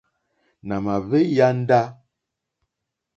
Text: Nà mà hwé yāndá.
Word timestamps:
Nà 0.67 0.77
mà 0.85 0.95
hwé 1.07 1.21
yāndá. 1.35 1.81